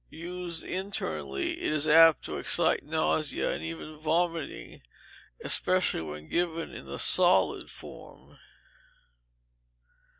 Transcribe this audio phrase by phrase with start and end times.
[0.09, 4.81] Used internally, it is apt to excite nausea, and even vomiting,
[5.43, 8.39] especially when given in the solid form.